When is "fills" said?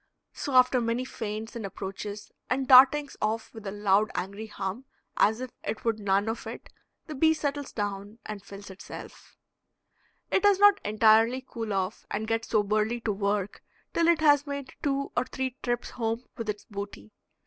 8.43-8.71